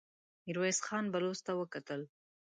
ميرويس 0.45 0.77
خان 0.85 1.05
بلوڅ 1.13 1.39
ته 1.45 1.51
وکتل. 1.61 2.01